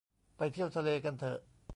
[0.37, 1.39] ไปเที่ยวทะเลกันเถอะ